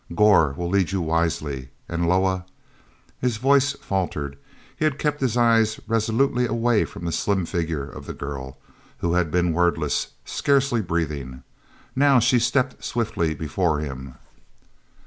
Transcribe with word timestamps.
Gor 0.15 0.53
will 0.57 0.67
lead 0.69 0.91
you 0.91 0.99
wisely, 0.99 1.69
and 1.87 2.07
Loah...." 2.09 2.47
His 3.19 3.37
voice 3.37 3.73
faltered; 3.73 4.35
he 4.75 4.83
had 4.83 4.97
kept 4.97 5.21
his 5.21 5.37
eyes 5.37 5.79
resolutely 5.87 6.47
away 6.47 6.85
from 6.85 7.05
the 7.05 7.11
slim 7.11 7.45
figure 7.45 7.87
of 7.87 8.07
the 8.07 8.13
girl, 8.13 8.57
who 8.97 9.13
had 9.13 9.29
been 9.29 9.53
wordless, 9.53 10.07
scarcely 10.25 10.81
breathing. 10.81 11.43
Now 11.95 12.17
she 12.17 12.39
stepped 12.39 12.83
swiftly 12.83 13.35
before 13.35 13.77
him. 13.77 14.15